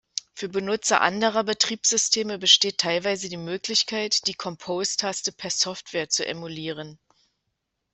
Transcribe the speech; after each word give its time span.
Für 0.33 0.49
Benutzer 0.49 1.01
anderer 1.01 1.43
Betriebssysteme 1.43 2.39
besteht 2.39 2.79
teilweise 2.79 3.29
die 3.29 3.37
Möglichkeit, 3.37 4.25
die 4.25 4.33
Compose-Taste 4.33 5.31
per 5.31 5.51
Software 5.51 6.09
zu 6.09 6.25
emulieren. 6.25 6.97